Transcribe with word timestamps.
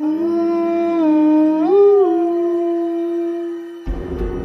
A 0.00 0.04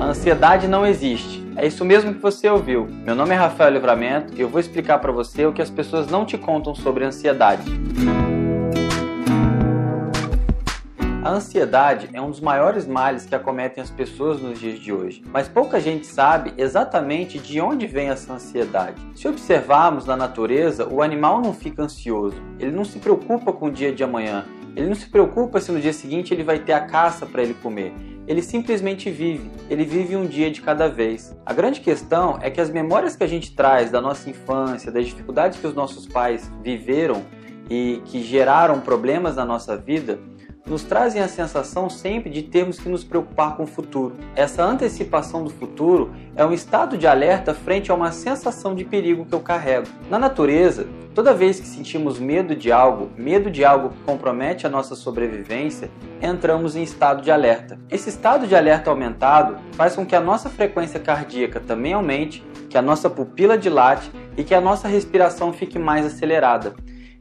ansiedade 0.10 0.68
não 0.68 0.86
existe. 0.86 1.42
É 1.56 1.66
isso 1.66 1.86
mesmo 1.86 2.14
que 2.14 2.22
você 2.22 2.50
ouviu. 2.50 2.86
Meu 2.86 3.16
nome 3.16 3.34
é 3.34 3.38
Rafael 3.38 3.72
Livramento 3.72 4.34
e 4.36 4.42
eu 4.42 4.50
vou 4.50 4.60
explicar 4.60 5.00
para 5.00 5.12
você 5.12 5.46
o 5.46 5.54
que 5.54 5.62
as 5.62 5.70
pessoas 5.70 6.08
não 6.08 6.26
te 6.26 6.38
contam 6.38 6.76
sobre 6.76 7.06
ansiedade. 7.06 7.64
A 11.24 11.30
ansiedade 11.30 12.10
é 12.14 12.22
um 12.22 12.30
dos 12.30 12.40
maiores 12.40 12.86
males 12.86 13.26
que 13.26 13.36
acometem 13.36 13.84
as 13.84 13.90
pessoas 13.90 14.42
nos 14.42 14.60
dias 14.60 14.80
de 14.80 14.94
hoje, 14.94 15.24
mas 15.32 15.48
pouca 15.48 15.80
gente 15.80 16.08
sabe 16.08 16.54
exatamente 16.58 17.38
de 17.38 17.60
onde 17.60 17.86
vem 17.86 18.10
essa 18.10 18.32
ansiedade. 18.34 18.96
Se 19.14 19.28
observarmos 19.28 20.06
na 20.06 20.16
natureza, 20.16 20.88
o 20.88 21.02
animal 21.02 21.42
não 21.42 21.54
fica 21.54 21.84
ansioso, 21.84 22.42
ele 22.60 22.72
não 22.72 22.86
se 22.86 23.00
preocupa 23.00 23.52
com 23.52 23.68
o 23.68 23.72
dia 23.72 23.92
de 23.92 24.06
amanhã, 24.06 24.46
ele 24.78 24.90
não 24.90 24.96
se 24.96 25.10
preocupa 25.10 25.60
se 25.60 25.72
no 25.72 25.82
dia 25.82 25.92
seguinte 25.92 26.32
ele 26.32 26.44
vai 26.44 26.60
ter 26.60 26.74
a 26.74 26.82
caça 26.82 27.26
para 27.26 27.42
ele 27.42 27.56
comer. 27.56 27.92
Ele 28.28 28.44
simplesmente 28.44 29.10
vive, 29.10 29.50
ele 29.72 29.84
vive 29.84 30.16
um 30.16 30.28
dia 30.28 30.52
de 30.52 30.62
cada 30.62 30.88
vez. 30.88 31.36
A 31.44 31.52
grande 31.52 31.82
questão 31.82 32.38
é 32.44 32.52
que 32.52 32.62
as 32.62 32.70
memórias 32.70 33.16
que 33.16 33.24
a 33.24 33.28
gente 33.28 33.56
traz 33.56 33.90
da 33.90 34.00
nossa 34.00 34.30
infância, 34.30 34.92
das 34.92 35.08
dificuldades 35.08 35.60
que 35.60 35.66
os 35.66 35.74
nossos 35.74 36.06
pais 36.06 36.52
viveram 36.62 37.26
e 37.68 38.04
que 38.06 38.22
geraram 38.22 38.80
problemas 38.80 39.38
na 39.38 39.46
nossa 39.46 39.76
vida, 39.76 40.20
nos 40.68 40.84
trazem 40.84 41.22
a 41.22 41.28
sensação 41.28 41.90
sempre 41.90 42.30
de 42.30 42.44
termos 42.44 42.80
que 42.80 42.90
nos 42.90 43.04
preocupar 43.04 43.56
com 43.56 43.64
o 43.64 43.68
futuro. 43.68 44.16
Essa 44.36 44.64
antecipação 44.64 45.44
do 45.44 45.50
futuro 45.50 46.12
é 46.36 46.46
um 46.46 46.52
estado 46.52 46.98
de 46.98 47.08
alerta 47.08 47.54
frente 47.54 47.92
a 47.92 47.96
uma 47.96 48.12
sensação 48.12 48.76
de 48.76 48.84
perigo 48.84 49.26
que 49.26 49.34
eu 49.34 49.40
carrego. 49.40 49.88
Na 50.10 50.20
natureza, 50.20 50.88
toda 51.16 51.34
vez 51.34 51.60
que 51.60 51.68
sentimos 51.68 52.20
medo 52.20 52.56
de 52.56 52.72
algo, 52.72 53.10
medo 53.18 53.50
de 53.50 53.64
algo 53.64 53.90
que 53.90 54.04
compromete 54.04 54.68
a 54.68 54.70
nossa 54.70 54.96
sobrevivência, 54.96 55.90
entramos 56.22 56.76
em 56.76 56.84
estado 56.84 57.22
de 57.22 57.32
alerta. 57.32 57.80
Esse 57.90 58.10
estado 58.10 58.46
de 58.46 58.56
alerta 58.56 58.90
aumentado 58.90 59.58
faz 59.74 59.96
com 59.96 60.06
que 60.06 60.16
a 60.16 60.22
nossa 60.22 60.50
frequência 60.50 61.00
cardíaca 61.00 61.60
também 61.60 61.94
aumente, 61.94 62.44
que 62.70 62.78
a 62.78 62.82
nossa 62.82 63.10
pupila 63.10 63.58
dilate 63.58 64.12
e 64.36 64.44
que 64.44 64.54
a 64.54 64.62
nossa 64.62 64.88
respiração 64.88 65.54
fique 65.54 65.80
mais 65.80 66.06
acelerada. 66.06 66.76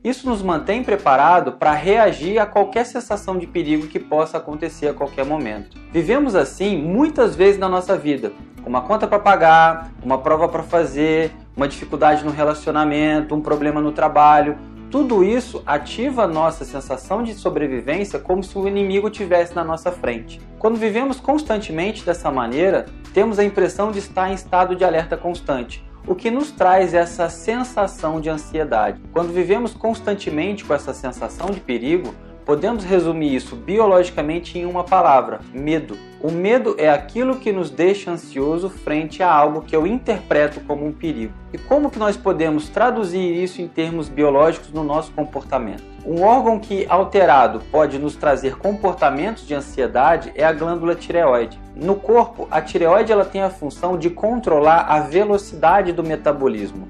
Isso 0.04 0.28
nos 0.28 0.42
mantém 0.42 0.84
preparado 0.84 1.52
para 1.52 1.72
reagir 1.72 2.38
a 2.38 2.46
qualquer 2.46 2.84
sensação 2.84 3.36
de 3.36 3.46
perigo 3.46 3.86
que 3.86 3.98
possa 3.98 4.38
acontecer 4.38 4.88
a 4.88 4.94
qualquer 4.94 5.24
momento. 5.24 5.76
Vivemos 5.92 6.34
assim 6.34 6.76
muitas 6.76 7.34
vezes 7.34 7.58
na 7.58 7.68
nossa 7.68 7.96
vida, 7.96 8.32
uma 8.64 8.80
conta 8.80 9.06
para 9.06 9.18
pagar, 9.18 9.90
uma 10.02 10.18
prova 10.18 10.48
para 10.48 10.62
fazer, 10.62 11.32
uma 11.56 11.68
dificuldade 11.68 12.24
no 12.24 12.30
relacionamento, 12.30 13.34
um 13.34 13.40
problema 13.40 13.80
no 13.80 13.92
trabalho. 13.92 14.58
Tudo 14.90 15.24
isso 15.24 15.62
ativa 15.66 16.24
a 16.24 16.28
nossa 16.28 16.64
sensação 16.64 17.22
de 17.22 17.34
sobrevivência 17.34 18.18
como 18.18 18.42
se 18.42 18.56
o 18.56 18.66
inimigo 18.68 19.10
tivesse 19.10 19.54
na 19.54 19.64
nossa 19.64 19.90
frente. 19.90 20.40
Quando 20.58 20.76
vivemos 20.76 21.20
constantemente 21.20 22.04
dessa 22.04 22.30
maneira, 22.30 22.86
temos 23.12 23.38
a 23.38 23.44
impressão 23.44 23.90
de 23.90 23.98
estar 23.98 24.30
em 24.30 24.34
estado 24.34 24.76
de 24.76 24.84
alerta 24.84 25.16
constante, 25.16 25.84
o 26.06 26.14
que 26.14 26.30
nos 26.30 26.50
traz 26.52 26.94
essa 26.94 27.28
sensação 27.28 28.20
de 28.20 28.30
ansiedade. 28.30 29.00
Quando 29.12 29.32
vivemos 29.32 29.74
constantemente 29.74 30.64
com 30.64 30.72
essa 30.72 30.94
sensação 30.94 31.50
de 31.50 31.60
perigo, 31.60 32.14
podemos 32.46 32.84
resumir 32.84 33.34
isso 33.34 33.56
biologicamente 33.56 34.56
em 34.56 34.64
uma 34.64 34.84
palavra: 34.84 35.40
medo. 35.52 35.98
O 36.22 36.30
medo 36.30 36.74
é 36.78 36.88
aquilo 36.88 37.36
que 37.36 37.52
nos 37.52 37.70
deixa 37.70 38.10
ansioso 38.10 38.70
frente 38.70 39.22
a 39.22 39.30
algo 39.30 39.60
que 39.60 39.76
eu 39.76 39.86
interpreto 39.86 40.60
como 40.60 40.86
um 40.86 40.92
perigo. 40.92 41.34
E 41.52 41.58
como 41.58 41.90
que 41.90 41.98
nós 41.98 42.16
podemos 42.16 42.68
traduzir 42.68 43.42
isso 43.42 43.60
em 43.60 43.68
termos 43.68 44.08
biológicos 44.08 44.72
no 44.72 44.82
nosso 44.82 45.12
comportamento? 45.12 45.84
Um 46.06 46.22
órgão 46.22 46.58
que 46.58 46.86
alterado 46.88 47.60
pode 47.70 47.98
nos 47.98 48.16
trazer 48.16 48.56
comportamentos 48.56 49.46
de 49.46 49.54
ansiedade 49.54 50.32
é 50.34 50.44
a 50.44 50.52
glândula 50.52 50.94
tireoide. 50.94 51.60
No 51.74 51.96
corpo, 51.96 52.46
a 52.50 52.60
tireoide 52.60 53.12
ela 53.12 53.24
tem 53.24 53.42
a 53.42 53.50
função 53.50 53.98
de 53.98 54.08
controlar 54.08 54.86
a 54.88 55.00
velocidade 55.00 55.92
do 55.92 56.04
metabolismo, 56.04 56.88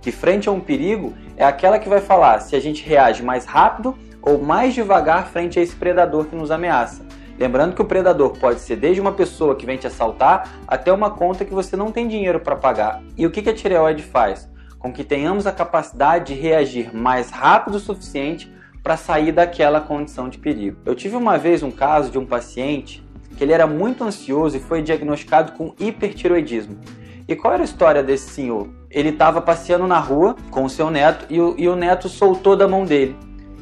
que 0.00 0.10
frente 0.10 0.48
a 0.48 0.52
um 0.52 0.60
perigo 0.60 1.12
é 1.36 1.44
aquela 1.44 1.78
que 1.78 1.88
vai 1.88 2.00
falar 2.00 2.40
se 2.40 2.56
a 2.56 2.60
gente 2.60 2.86
reage 2.86 3.22
mais 3.22 3.44
rápido 3.44 3.94
ou 4.24 4.40
mais 4.40 4.72
devagar 4.74 5.28
frente 5.28 5.58
a 5.58 5.62
esse 5.62 5.76
predador 5.76 6.24
que 6.24 6.34
nos 6.36 6.50
ameaça. 6.50 7.04
Lembrando 7.38 7.74
que 7.74 7.82
o 7.82 7.84
predador 7.84 8.38
pode 8.38 8.60
ser 8.60 8.76
desde 8.76 9.00
uma 9.00 9.12
pessoa 9.12 9.56
que 9.56 9.66
vem 9.66 9.76
te 9.76 9.86
assaltar 9.86 10.60
até 10.66 10.92
uma 10.92 11.10
conta 11.10 11.44
que 11.44 11.52
você 11.52 11.76
não 11.76 11.90
tem 11.90 12.06
dinheiro 12.06 12.40
para 12.40 12.56
pagar. 12.56 13.02
E 13.16 13.26
o 13.26 13.30
que 13.30 13.48
a 13.48 13.54
tireoide 13.54 14.02
faz? 14.02 14.48
Com 14.78 14.92
que 14.92 15.02
tenhamos 15.02 15.46
a 15.46 15.52
capacidade 15.52 16.32
de 16.32 16.40
reagir 16.40 16.94
mais 16.94 17.30
rápido 17.30 17.74
o 17.74 17.80
suficiente 17.80 18.52
para 18.82 18.96
sair 18.96 19.32
daquela 19.32 19.80
condição 19.80 20.28
de 20.28 20.38
perigo. 20.38 20.78
Eu 20.84 20.94
tive 20.94 21.16
uma 21.16 21.38
vez 21.38 21.62
um 21.62 21.70
caso 21.70 22.10
de 22.10 22.18
um 22.18 22.26
paciente 22.26 23.02
que 23.36 23.42
ele 23.42 23.52
era 23.52 23.66
muito 23.66 24.04
ansioso 24.04 24.56
e 24.56 24.60
foi 24.60 24.80
diagnosticado 24.80 25.52
com 25.52 25.74
hipertiroidismo. 25.80 26.78
E 27.26 27.34
qual 27.34 27.54
era 27.54 27.62
a 27.62 27.64
história 27.64 28.02
desse 28.02 28.30
senhor? 28.30 28.68
Ele 28.90 29.08
estava 29.08 29.40
passeando 29.40 29.86
na 29.86 29.98
rua 29.98 30.36
com 30.50 30.64
o 30.64 30.70
seu 30.70 30.90
neto 30.90 31.26
e 31.30 31.40
o, 31.40 31.54
e 31.58 31.66
o 31.66 31.74
neto 31.74 32.08
soltou 32.08 32.54
da 32.54 32.68
mão 32.68 32.84
dele. 32.84 33.16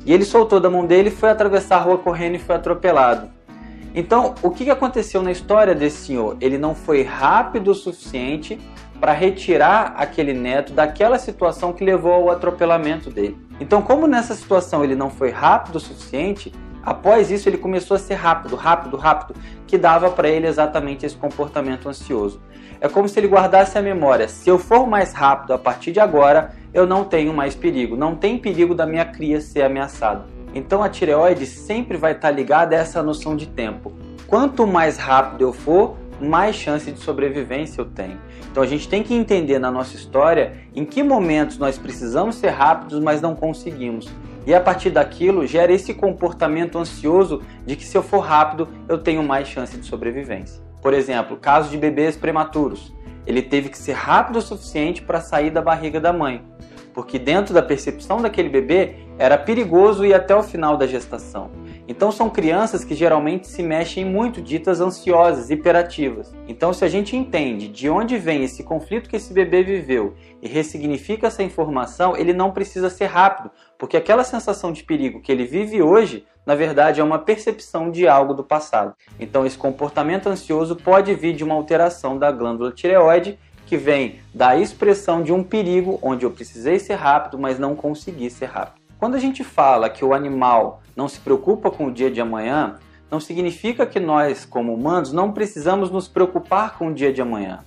E 0.05 0.13
ele 0.13 0.25
soltou 0.25 0.59
da 0.59 0.69
mão 0.69 0.85
dele, 0.85 1.11
foi 1.11 1.31
atravessar 1.31 1.77
a 1.77 1.81
rua 1.81 1.99
correndo 1.99 2.37
e 2.37 2.39
foi 2.39 2.57
atropelado. 2.57 3.31
Então, 3.95 4.35
o 4.43 4.51
que 4.51 4.71
aconteceu 4.71 5.23
na 5.23 5.31
história 5.31 5.75
desse 5.75 6.07
senhor? 6.07 6.37
Ele 6.41 6.57
não 6.57 6.75
foi 6.75 7.03
rápido 7.03 7.73
o 7.73 7.75
suficiente 7.75 8.59
para 8.99 9.13
retirar 9.13 9.95
aquele 9.97 10.33
neto 10.33 10.73
daquela 10.73 11.19
situação 11.19 11.73
que 11.73 11.85
levou 11.85 12.13
ao 12.13 12.31
atropelamento 12.31 13.11
dele. 13.11 13.37
Então, 13.61 13.83
como 13.83 14.07
nessa 14.07 14.35
situação 14.35 14.83
ele 14.83 14.95
não 14.95 15.11
foi 15.11 15.31
rápido 15.31 15.77
o 15.77 15.81
suficiente, 15.81 16.53
após 16.83 17.31
isso 17.31 17.49
ele 17.49 17.59
começou 17.59 17.95
a 17.95 17.99
ser 17.99 18.15
rápido, 18.15 18.57
rápido, 18.57 18.97
rápido, 18.97 19.35
que 19.67 19.79
dava 19.79 20.11
para 20.11 20.29
ele 20.29 20.47
exatamente 20.47 21.07
esse 21.07 21.17
comportamento 21.17 21.89
ansioso. 21.89 22.41
É 22.81 22.89
como 22.89 23.09
se 23.09 23.19
ele 23.19 23.29
guardasse 23.29 23.79
a 23.79 23.83
memória: 23.83 24.29
se 24.29 24.49
eu 24.49 24.59
for 24.59 24.87
mais 24.87 25.13
rápido 25.13 25.53
a 25.53 25.59
partir 25.59 25.93
de 25.93 26.01
agora, 26.01 26.53
eu 26.75 26.87
não 26.87 27.05
tenho 27.05 27.33
mais 27.33 27.55
perigo, 27.55 27.97
não 27.97 28.17
tem 28.17 28.39
perigo 28.39 28.75
da 28.75 28.87
minha 28.87 29.05
cria 29.05 29.41
ser 29.41 29.63
ameaçada. 29.63 30.25
Então 30.55 30.83
a 30.83 30.89
tireoide 30.89 31.47
sempre 31.47 31.97
vai 31.97 32.13
estar 32.13 32.31
ligada 32.31 32.77
a 32.77 32.79
essa 32.79 33.03
noção 33.03 33.37
de 33.37 33.47
tempo. 33.47 33.93
Quanto 34.27 34.67
mais 34.67 34.97
rápido 34.99 35.43
eu 35.43 35.53
for, 35.53 35.97
mais 36.21 36.57
chance 36.57 36.91
de 36.91 36.99
sobrevivência 36.99 37.81
eu 37.81 37.85
tenho. 37.85 38.19
Então 38.51 38.63
a 38.63 38.67
gente 38.67 38.89
tem 38.89 39.03
que 39.03 39.15
entender 39.15 39.59
na 39.59 39.71
nossa 39.71 39.97
história 39.97 40.53
em 40.75 40.85
que 40.85 41.03
momentos 41.03 41.59
nós 41.59 41.79
precisamos 41.79 42.37
ser 42.37 42.51
rápidos, 42.51 43.01
mas 43.01 43.21
não 43.21 43.35
conseguimos. 43.35 44.09
E 44.47 44.55
a 44.55 44.61
partir 44.61 44.91
daquilo 44.91 45.47
gera 45.47 45.73
esse 45.73 45.95
comportamento 45.95 46.79
ansioso 46.79 47.43
de 47.65 47.77
que 47.77 47.85
se 47.85 47.97
eu 47.97 48.03
for 48.03 48.21
rápido, 48.21 48.69
eu 48.89 48.99
tenho 48.99 49.23
mais 49.23 49.49
chance 49.49 49.77
de 49.77 49.87
sobrevivência. 49.87 50.63
Por 50.81 50.93
exemplo, 50.93 51.37
caso 51.37 51.71
de 51.71 51.77
bebês 51.77 52.17
prematuros. 52.17 52.93
Ele 53.25 53.41
teve 53.41 53.69
que 53.69 53.79
ser 53.79 53.93
rápido 53.93 54.41
o 54.41 54.43
suficiente 54.43 55.01
para 55.01 55.21
sair 55.21 55.51
da 55.51 55.63
barriga 55.63 56.01
da 56.01 56.13
mãe 56.13 56.45
porque 56.95 57.19
dentro 57.19 57.55
da 57.55 57.63
percepção 57.63 58.21
daquele 58.21 58.49
bebê 58.49 58.97
era 59.19 59.39
perigoso 59.39 60.05
ir 60.05 60.15
até 60.15 60.35
o 60.35 60.43
final 60.43 60.77
da 60.77 60.87
gestação. 60.87 61.51
Então 61.89 62.13
são 62.13 62.31
crianças 62.31 62.85
que 62.85 62.95
geralmente 62.95 63.49
se 63.49 63.63
mexem 63.63 64.05
muito, 64.05 64.41
ditas 64.41 64.81
ansiosas, 64.81 65.51
hiperativas. 65.51 66.33
Então 66.47 66.73
se 66.73 66.85
a 66.85 66.89
gente 66.89 67.17
entende 67.17 67.69
de 67.69 67.91
onde 67.91 68.17
vem 68.19 68.45
esse 68.45 68.63
conflito 68.63 69.09
que 69.09 69.17
esse 69.17 69.33
bebê 69.33 69.63
viveu 69.63 70.15
e 70.41 70.49
ressignifica 70.49 71.27
essa 71.27 71.43
informação, 71.43 72.17
ele 72.17 72.33
não 72.33 72.53
precisa 72.53 72.89
ser 72.89 73.07
rápido, 73.07 73.51
porque 73.79 73.97
aquela 73.97 74.25
sensação 74.25 74.73
de 74.73 74.85
perigo 74.85 75.21
que 75.21 75.33
ele 75.33 75.45
vive 75.45 75.83
hoje, 75.83 76.25
na 76.47 76.55
verdade 76.55 77.01
é 77.01 77.05
uma 77.05 77.19
percepção 77.19 77.91
de 77.91 78.07
algo 78.07 78.33
do 78.33 78.45
passado. 78.45 78.95
Então 79.19 79.45
esse 79.45 79.59
comportamento 79.59 80.29
ansioso 80.29 80.77
pode 80.77 81.15
vir 81.15 81.35
de 81.35 81.43
uma 81.43 81.55
alteração 81.55 82.17
da 82.17 82.31
glândula 82.31 82.71
tireoide 82.71 83.39
que 83.67 83.77
vem 83.77 84.21
da 84.35 84.57
expressão 84.57 85.23
de 85.23 85.33
um 85.33 85.43
perigo 85.43 85.99
onde 86.03 86.27
eu 86.27 86.31
precisei 86.31 86.79
ser 86.79 86.95
rápido, 86.95 87.39
mas 87.39 87.59
não 87.59 87.75
consegui 87.75 88.29
ser 88.29 88.47
rápido. 88.47 88.83
Quando 88.99 89.15
a 89.15 89.19
gente 89.19 89.43
fala 89.43 89.89
que 89.89 90.05
o 90.05 90.13
animal 90.13 90.82
não 90.97 91.09
se 91.09 91.21
preocupa 91.21 91.71
com 91.71 91.87
o 91.87 91.93
dia 91.93 92.11
de 92.11 92.21
amanhã, 92.21 92.77
não 93.11 93.21
significa 93.21 93.85
que 93.85 94.01
nós, 94.01 94.45
como 94.45 94.73
humanos, 94.73 95.13
não 95.13 95.33
precisamos 95.33 95.91
nos 95.91 96.09
preocupar 96.09 96.79
com 96.79 96.89
o 96.89 96.95
dia 96.95 97.13
de 97.13 97.21
amanhã. 97.21 97.61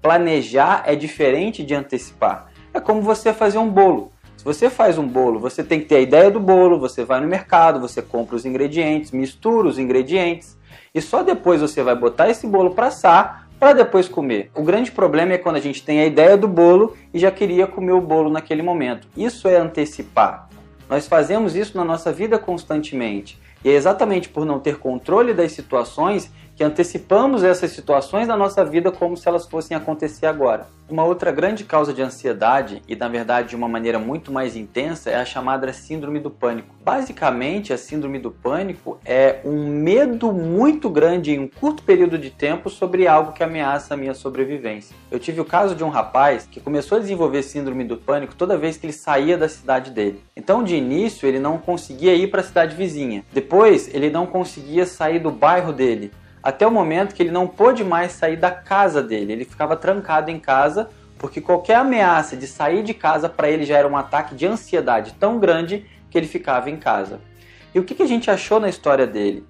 Planejar 0.00 0.84
é 0.86 0.94
diferente 0.94 1.64
de 1.64 1.74
antecipar. 1.74 2.46
É 2.72 2.80
como 2.80 3.02
você 3.02 3.32
fazer 3.32 3.58
um 3.58 3.68
bolo. 3.68 4.12
Se 4.36 4.44
você 4.44 4.68
faz 4.68 4.98
um 4.98 5.06
bolo, 5.06 5.38
você 5.38 5.62
tem 5.62 5.80
que 5.80 5.86
ter 5.86 5.96
a 5.96 6.00
ideia 6.00 6.30
do 6.30 6.40
bolo, 6.40 6.78
você 6.78 7.04
vai 7.04 7.20
no 7.20 7.28
mercado, 7.28 7.80
você 7.80 8.02
compra 8.02 8.34
os 8.34 8.44
ingredientes, 8.44 9.12
mistura 9.12 9.68
os 9.68 9.78
ingredientes 9.78 10.56
e 10.94 11.00
só 11.00 11.22
depois 11.22 11.60
você 11.60 11.82
vai 11.82 11.94
botar 11.94 12.28
esse 12.28 12.46
bolo 12.46 12.74
para 12.74 12.88
assar 12.88 13.48
para 13.58 13.72
depois 13.72 14.08
comer. 14.08 14.50
O 14.56 14.62
grande 14.64 14.90
problema 14.90 15.34
é 15.34 15.38
quando 15.38 15.54
a 15.56 15.60
gente 15.60 15.84
tem 15.84 16.00
a 16.00 16.06
ideia 16.06 16.36
do 16.36 16.48
bolo 16.48 16.96
e 17.14 17.18
já 17.20 17.30
queria 17.30 17.66
comer 17.66 17.92
o 17.92 18.00
bolo 18.00 18.28
naquele 18.28 18.62
momento. 18.62 19.06
Isso 19.16 19.46
é 19.46 19.56
antecipar. 19.56 20.48
Nós 20.92 21.08
fazemos 21.08 21.56
isso 21.56 21.74
na 21.74 21.86
nossa 21.86 22.12
vida 22.12 22.38
constantemente. 22.38 23.40
E 23.64 23.70
é 23.70 23.72
exatamente 23.72 24.28
por 24.28 24.44
não 24.44 24.60
ter 24.60 24.76
controle 24.76 25.32
das 25.32 25.52
situações 25.52 26.30
que 26.62 26.66
antecipamos 26.66 27.42
essas 27.42 27.72
situações 27.72 28.28
na 28.28 28.36
nossa 28.36 28.64
vida 28.64 28.92
como 28.92 29.16
se 29.16 29.26
elas 29.26 29.48
fossem 29.48 29.76
acontecer 29.76 30.26
agora. 30.26 30.68
Uma 30.88 31.04
outra 31.04 31.32
grande 31.32 31.64
causa 31.64 31.92
de 31.92 32.00
ansiedade, 32.00 32.82
e 32.86 32.94
na 32.94 33.08
verdade 33.08 33.48
de 33.48 33.56
uma 33.56 33.66
maneira 33.66 33.98
muito 33.98 34.30
mais 34.30 34.54
intensa, 34.54 35.10
é 35.10 35.16
a 35.16 35.24
chamada 35.24 35.72
síndrome 35.72 36.20
do 36.20 36.30
pânico. 36.30 36.72
Basicamente, 36.84 37.72
a 37.72 37.78
síndrome 37.78 38.20
do 38.20 38.30
pânico 38.30 39.00
é 39.04 39.40
um 39.44 39.66
medo 39.66 40.32
muito 40.32 40.88
grande 40.88 41.32
em 41.32 41.40
um 41.40 41.48
curto 41.48 41.82
período 41.82 42.16
de 42.16 42.30
tempo 42.30 42.70
sobre 42.70 43.08
algo 43.08 43.32
que 43.32 43.42
ameaça 43.42 43.94
a 43.94 43.96
minha 43.96 44.14
sobrevivência. 44.14 44.94
Eu 45.10 45.18
tive 45.18 45.40
o 45.40 45.44
caso 45.44 45.74
de 45.74 45.82
um 45.82 45.88
rapaz 45.88 46.46
que 46.48 46.60
começou 46.60 46.98
a 46.98 47.00
desenvolver 47.00 47.42
síndrome 47.42 47.82
do 47.82 47.96
pânico 47.96 48.36
toda 48.36 48.56
vez 48.56 48.76
que 48.76 48.86
ele 48.86 48.92
saía 48.92 49.36
da 49.36 49.48
cidade 49.48 49.90
dele. 49.90 50.22
Então, 50.36 50.62
de 50.62 50.76
início, 50.76 51.26
ele 51.26 51.40
não 51.40 51.58
conseguia 51.58 52.14
ir 52.14 52.28
para 52.28 52.40
a 52.40 52.44
cidade 52.44 52.76
vizinha. 52.76 53.24
Depois, 53.32 53.92
ele 53.92 54.10
não 54.10 54.26
conseguia 54.26 54.86
sair 54.86 55.18
do 55.18 55.30
bairro 55.30 55.72
dele 55.72 56.12
até 56.42 56.66
o 56.66 56.70
momento 56.70 57.14
que 57.14 57.22
ele 57.22 57.30
não 57.30 57.46
pôde 57.46 57.84
mais 57.84 58.12
sair 58.12 58.36
da 58.36 58.50
casa 58.50 59.02
dele. 59.02 59.32
Ele 59.32 59.44
ficava 59.44 59.76
trancado 59.76 60.30
em 60.30 60.40
casa 60.40 60.88
porque 61.18 61.40
qualquer 61.40 61.76
ameaça 61.76 62.36
de 62.36 62.48
sair 62.48 62.82
de 62.82 62.92
casa 62.92 63.28
para 63.28 63.48
ele 63.48 63.64
já 63.64 63.78
era 63.78 63.86
um 63.86 63.96
ataque 63.96 64.34
de 64.34 64.44
ansiedade 64.44 65.14
tão 65.20 65.38
grande 65.38 65.86
que 66.10 66.18
ele 66.18 66.26
ficava 66.26 66.68
em 66.68 66.76
casa. 66.76 67.20
E 67.72 67.78
o 67.78 67.84
que, 67.84 68.02
a 68.02 68.06
gente 68.06 68.30
achou 68.30 68.58
na 68.58 68.68
história 68.68 69.06
dele? 69.06 69.46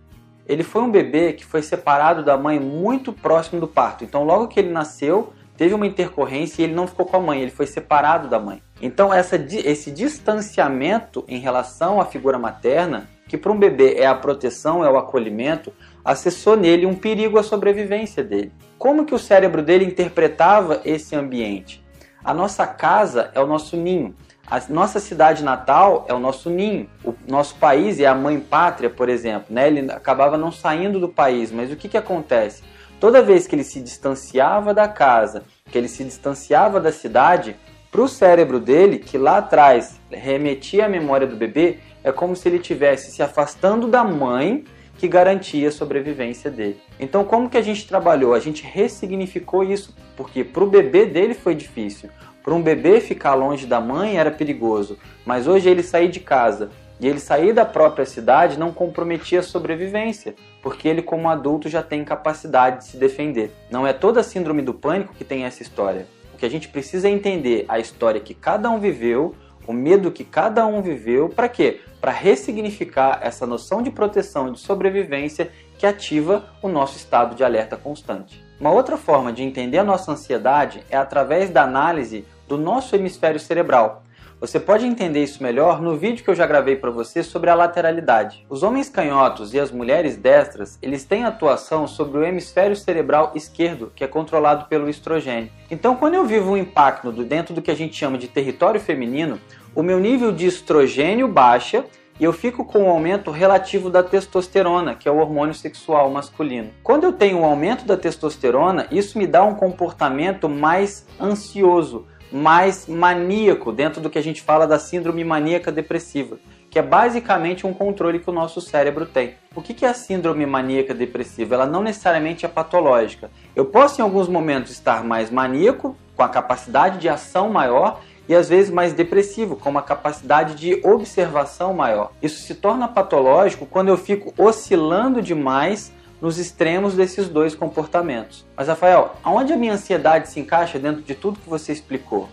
Ele 0.46 0.62
foi 0.62 0.82
um 0.82 0.90
bebê 0.90 1.32
que 1.32 1.44
foi 1.44 1.62
separado 1.62 2.22
da 2.22 2.36
mãe 2.36 2.60
muito 2.60 3.12
próximo 3.12 3.58
do 3.60 3.66
parto. 3.66 4.04
Então, 4.04 4.22
logo 4.22 4.48
que 4.48 4.60
ele 4.60 4.70
nasceu, 4.70 5.32
teve 5.56 5.74
uma 5.74 5.86
intercorrência 5.86 6.60
e 6.60 6.64
ele 6.66 6.74
não 6.74 6.86
ficou 6.86 7.06
com 7.06 7.16
a 7.16 7.20
mãe, 7.20 7.40
ele 7.40 7.50
foi 7.50 7.66
separado 7.66 8.28
da 8.28 8.38
mãe. 8.38 8.62
Então, 8.80 9.12
essa, 9.12 9.36
esse 9.36 9.90
distanciamento 9.90 11.24
em 11.26 11.38
relação 11.38 12.00
à 12.00 12.04
figura 12.04 12.38
materna, 12.38 13.08
que 13.32 13.38
para 13.38 13.50
um 13.50 13.58
bebê 13.58 13.94
é 13.94 14.04
a 14.04 14.14
proteção, 14.14 14.84
é 14.84 14.90
o 14.90 14.98
acolhimento, 14.98 15.72
acessou 16.04 16.54
nele 16.54 16.84
um 16.84 16.94
perigo 16.94 17.38
à 17.38 17.42
sobrevivência 17.42 18.22
dele. 18.22 18.52
Como 18.76 19.06
que 19.06 19.14
o 19.14 19.18
cérebro 19.18 19.62
dele 19.62 19.86
interpretava 19.86 20.82
esse 20.84 21.16
ambiente? 21.16 21.82
A 22.22 22.34
nossa 22.34 22.66
casa 22.66 23.30
é 23.34 23.40
o 23.40 23.46
nosso 23.46 23.74
ninho. 23.74 24.14
A 24.46 24.60
nossa 24.68 25.00
cidade 25.00 25.42
natal 25.42 26.04
é 26.10 26.12
o 26.12 26.18
nosso 26.18 26.50
ninho. 26.50 26.90
O 27.02 27.14
nosso 27.26 27.54
país 27.54 27.98
é 28.00 28.04
a 28.04 28.14
mãe 28.14 28.38
pátria, 28.38 28.90
por 28.90 29.08
exemplo. 29.08 29.46
Né? 29.48 29.66
Ele 29.66 29.90
acabava 29.90 30.36
não 30.36 30.52
saindo 30.52 31.00
do 31.00 31.08
país, 31.08 31.50
mas 31.50 31.72
o 31.72 31.76
que, 31.76 31.88
que 31.88 31.96
acontece? 31.96 32.62
Toda 33.00 33.22
vez 33.22 33.46
que 33.46 33.54
ele 33.54 33.64
se 33.64 33.80
distanciava 33.80 34.74
da 34.74 34.86
casa, 34.88 35.42
que 35.70 35.78
ele 35.78 35.88
se 35.88 36.04
distanciava 36.04 36.78
da 36.78 36.92
cidade, 36.92 37.56
para 37.92 38.00
o 38.00 38.08
cérebro 38.08 38.58
dele, 38.58 38.98
que 38.98 39.18
lá 39.18 39.36
atrás 39.36 40.00
remetia 40.10 40.86
à 40.86 40.88
memória 40.88 41.26
do 41.26 41.36
bebê, 41.36 41.76
é 42.02 42.10
como 42.10 42.34
se 42.34 42.48
ele 42.48 42.56
estivesse 42.56 43.12
se 43.12 43.22
afastando 43.22 43.86
da 43.86 44.02
mãe 44.02 44.64
que 44.96 45.06
garantia 45.06 45.68
a 45.68 45.72
sobrevivência 45.72 46.50
dele. 46.50 46.80
Então, 46.98 47.22
como 47.22 47.50
que 47.50 47.58
a 47.58 47.62
gente 47.62 47.86
trabalhou? 47.86 48.32
A 48.32 48.40
gente 48.40 48.64
ressignificou 48.64 49.62
isso, 49.62 49.94
porque 50.16 50.42
para 50.42 50.64
o 50.64 50.66
bebê 50.66 51.04
dele 51.04 51.34
foi 51.34 51.54
difícil. 51.54 52.08
Para 52.42 52.54
um 52.54 52.62
bebê 52.62 52.98
ficar 52.98 53.34
longe 53.34 53.66
da 53.66 53.78
mãe 53.78 54.16
era 54.16 54.30
perigoso, 54.30 54.98
mas 55.26 55.46
hoje 55.46 55.68
ele 55.68 55.82
sair 55.82 56.08
de 56.08 56.18
casa 56.18 56.70
e 56.98 57.06
ele 57.06 57.20
sair 57.20 57.52
da 57.52 57.66
própria 57.66 58.06
cidade 58.06 58.58
não 58.58 58.72
comprometia 58.72 59.40
a 59.40 59.42
sobrevivência, 59.42 60.34
porque 60.62 60.88
ele, 60.88 61.02
como 61.02 61.28
adulto, 61.28 61.68
já 61.68 61.82
tem 61.82 62.04
capacidade 62.04 62.78
de 62.78 62.84
se 62.86 62.96
defender. 62.96 63.52
Não 63.70 63.86
é 63.86 63.92
toda 63.92 64.20
a 64.20 64.24
síndrome 64.24 64.62
do 64.62 64.72
pânico 64.72 65.12
que 65.12 65.24
tem 65.24 65.44
essa 65.44 65.62
história. 65.62 66.06
Que 66.42 66.46
a 66.46 66.50
gente 66.50 66.66
precisa 66.66 67.08
entender 67.08 67.64
a 67.68 67.78
história 67.78 68.20
que 68.20 68.34
cada 68.34 68.68
um 68.68 68.80
viveu, 68.80 69.32
o 69.64 69.72
medo 69.72 70.10
que 70.10 70.24
cada 70.24 70.66
um 70.66 70.82
viveu, 70.82 71.28
para 71.28 71.48
quê? 71.48 71.78
para 72.00 72.10
ressignificar 72.10 73.20
essa 73.22 73.46
noção 73.46 73.80
de 73.80 73.88
proteção 73.88 74.48
e 74.48 74.50
de 74.50 74.58
sobrevivência 74.58 75.52
que 75.78 75.86
ativa 75.86 76.46
o 76.60 76.66
nosso 76.66 76.96
estado 76.96 77.36
de 77.36 77.44
alerta 77.44 77.76
constante. 77.76 78.42
Uma 78.58 78.72
outra 78.72 78.96
forma 78.96 79.32
de 79.32 79.44
entender 79.44 79.78
a 79.78 79.84
nossa 79.84 80.10
ansiedade 80.10 80.82
é 80.90 80.96
através 80.96 81.48
da 81.48 81.62
análise 81.62 82.24
do 82.48 82.58
nosso 82.58 82.96
hemisfério 82.96 83.38
cerebral. 83.38 84.02
Você 84.42 84.58
pode 84.58 84.84
entender 84.84 85.22
isso 85.22 85.40
melhor 85.40 85.80
no 85.80 85.96
vídeo 85.96 86.24
que 86.24 86.28
eu 86.28 86.34
já 86.34 86.44
gravei 86.44 86.74
para 86.74 86.90
você 86.90 87.22
sobre 87.22 87.48
a 87.48 87.54
lateralidade. 87.54 88.44
Os 88.50 88.64
homens 88.64 88.88
canhotos 88.88 89.54
e 89.54 89.60
as 89.60 89.70
mulheres 89.70 90.16
destras, 90.16 90.80
eles 90.82 91.04
têm 91.04 91.22
atuação 91.22 91.86
sobre 91.86 92.18
o 92.18 92.24
hemisfério 92.24 92.74
cerebral 92.74 93.30
esquerdo, 93.36 93.92
que 93.94 94.02
é 94.02 94.08
controlado 94.08 94.64
pelo 94.64 94.88
estrogênio. 94.88 95.48
Então, 95.70 95.94
quando 95.94 96.14
eu 96.14 96.26
vivo 96.26 96.50
um 96.50 96.56
impacto 96.56 97.12
dentro 97.12 97.54
do 97.54 97.62
que 97.62 97.70
a 97.70 97.76
gente 97.76 97.94
chama 97.94 98.18
de 98.18 98.26
território 98.26 98.80
feminino, 98.80 99.40
o 99.76 99.82
meu 99.82 100.00
nível 100.00 100.32
de 100.32 100.44
estrogênio 100.44 101.28
baixa 101.28 101.84
e 102.22 102.24
eu 102.24 102.32
fico 102.32 102.64
com 102.64 102.84
um 102.84 102.88
aumento 102.88 103.32
relativo 103.32 103.90
da 103.90 104.00
testosterona, 104.00 104.94
que 104.94 105.08
é 105.08 105.10
o 105.10 105.18
hormônio 105.18 105.52
sexual 105.52 106.08
masculino. 106.08 106.70
Quando 106.80 107.02
eu 107.02 107.12
tenho 107.12 107.38
um 107.38 107.44
aumento 107.44 107.84
da 107.84 107.96
testosterona, 107.96 108.86
isso 108.92 109.18
me 109.18 109.26
dá 109.26 109.42
um 109.42 109.56
comportamento 109.56 110.48
mais 110.48 111.04
ansioso, 111.20 112.06
mais 112.30 112.86
maníaco, 112.86 113.72
dentro 113.72 114.00
do 114.00 114.08
que 114.08 114.20
a 114.20 114.22
gente 114.22 114.40
fala 114.40 114.68
da 114.68 114.78
síndrome 114.78 115.24
maníaca 115.24 115.72
depressiva, 115.72 116.38
que 116.70 116.78
é 116.78 116.82
basicamente 116.82 117.66
um 117.66 117.74
controle 117.74 118.20
que 118.20 118.30
o 118.30 118.32
nosso 118.32 118.60
cérebro 118.60 119.04
tem. 119.04 119.34
O 119.52 119.60
que 119.60 119.84
é 119.84 119.88
a 119.88 119.94
síndrome 119.94 120.46
maníaca 120.46 120.94
depressiva? 120.94 121.56
Ela 121.56 121.66
não 121.66 121.82
necessariamente 121.82 122.46
é 122.46 122.48
patológica. 122.48 123.32
Eu 123.56 123.64
posso, 123.64 124.00
em 124.00 124.04
alguns 124.04 124.28
momentos, 124.28 124.70
estar 124.70 125.02
mais 125.02 125.28
maníaco, 125.28 125.96
com 126.14 126.22
a 126.22 126.28
capacidade 126.28 126.98
de 126.98 127.08
ação 127.08 127.50
maior, 127.50 128.00
e 128.28 128.34
às 128.34 128.48
vezes 128.48 128.70
mais 128.70 128.92
depressivo, 128.92 129.56
com 129.56 129.70
uma 129.70 129.82
capacidade 129.82 130.54
de 130.54 130.80
observação 130.86 131.74
maior. 131.74 132.12
Isso 132.22 132.42
se 132.42 132.54
torna 132.54 132.88
patológico 132.88 133.66
quando 133.66 133.88
eu 133.88 133.96
fico 133.96 134.32
oscilando 134.36 135.20
demais 135.20 135.92
nos 136.20 136.38
extremos 136.38 136.94
desses 136.94 137.28
dois 137.28 137.54
comportamentos. 137.54 138.46
Mas 138.56 138.68
Rafael, 138.68 139.16
aonde 139.24 139.52
a 139.52 139.56
minha 139.56 139.72
ansiedade 139.72 140.28
se 140.28 140.38
encaixa 140.38 140.78
dentro 140.78 141.02
de 141.02 141.14
tudo 141.16 141.40
que 141.40 141.50
você 141.50 141.72
explicou? 141.72 142.28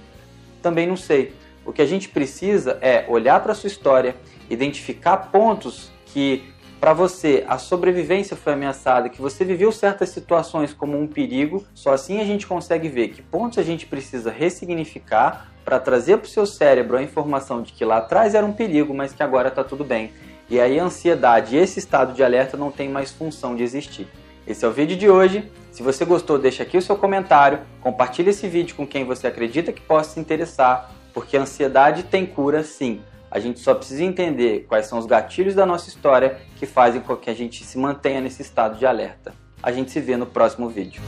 Também 0.61 0.85
não 0.85 0.95
sei. 0.95 1.33
O 1.65 1.73
que 1.73 1.81
a 1.81 1.85
gente 1.85 2.07
precisa 2.07 2.77
é 2.81 3.05
olhar 3.07 3.41
para 3.41 3.51
a 3.51 3.55
sua 3.55 3.67
história, 3.67 4.15
identificar 4.49 5.17
pontos 5.17 5.91
que 6.05 6.53
para 6.79 6.93
você 6.93 7.43
a 7.47 7.57
sobrevivência 7.57 8.37
foi 8.37 8.53
ameaçada, 8.53 9.09
que 9.09 9.21
você 9.21 9.43
viveu 9.43 9.71
certas 9.71 10.09
situações 10.09 10.73
como 10.73 10.97
um 10.97 11.05
perigo, 11.05 11.65
só 11.73 11.91
assim 11.91 12.21
a 12.21 12.25
gente 12.25 12.47
consegue 12.47 12.87
ver 12.87 13.09
que 13.09 13.21
pontos 13.21 13.57
a 13.57 13.63
gente 13.63 13.85
precisa 13.85 14.31
ressignificar 14.31 15.51
para 15.69 15.79
trazer 15.79 16.17
para 16.17 16.25
o 16.25 16.27
seu 16.27 16.47
cérebro 16.47 16.97
a 16.97 17.03
informação 17.03 17.61
de 17.61 17.73
que 17.73 17.85
lá 17.85 17.97
atrás 17.97 18.33
era 18.33 18.43
um 18.43 18.51
perigo, 18.51 18.91
mas 18.91 19.13
que 19.13 19.21
agora 19.21 19.49
está 19.49 19.63
tudo 19.63 19.83
bem. 19.83 20.11
E 20.49 20.59
aí 20.59 20.79
a 20.79 20.83
ansiedade 20.83 21.55
esse 21.55 21.77
estado 21.77 22.11
de 22.11 22.23
alerta 22.23 22.57
não 22.57 22.71
tem 22.71 22.89
mais 22.89 23.11
função 23.11 23.55
de 23.55 23.61
existir. 23.61 24.07
Esse 24.47 24.65
é 24.65 24.67
o 24.67 24.71
vídeo 24.71 24.97
de 24.97 25.07
hoje. 25.07 25.47
Se 25.71 25.83
você 25.83 26.03
gostou, 26.05 26.39
deixa 26.39 26.63
aqui 26.63 26.75
o 26.75 26.81
seu 26.81 26.95
comentário, 26.95 27.59
compartilhe 27.81 28.31
esse 28.31 28.47
vídeo 28.47 28.75
com 28.75 28.87
quem 28.87 29.05
você 29.05 29.27
acredita 29.27 29.71
que 29.71 29.79
possa 29.79 30.15
se 30.15 30.19
interessar, 30.19 30.89
porque 31.13 31.37
a 31.37 31.41
ansiedade 31.41 32.01
tem 32.01 32.25
cura 32.25 32.63
sim. 32.63 32.99
A 33.29 33.39
gente 33.39 33.59
só 33.59 33.75
precisa 33.75 34.03
entender 34.03 34.65
quais 34.67 34.87
são 34.87 34.97
os 34.97 35.05
gatilhos 35.05 35.53
da 35.53 35.67
nossa 35.67 35.87
história 35.87 36.39
que 36.57 36.65
fazem 36.65 36.99
com 36.99 37.15
que 37.15 37.29
a 37.29 37.35
gente 37.35 37.63
se 37.63 37.77
mantenha 37.77 38.21
nesse 38.21 38.41
estado 38.41 38.79
de 38.79 38.87
alerta. 38.87 39.35
A 39.61 39.71
gente 39.71 39.91
se 39.91 39.99
vê 39.99 40.17
no 40.17 40.25
próximo 40.25 40.67
vídeo. 40.67 40.99